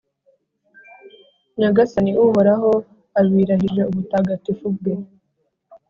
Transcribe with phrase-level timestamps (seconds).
[1.59, 2.69] Nyagasani Uhoraho
[3.19, 4.93] abirahije ubutagatifu bwe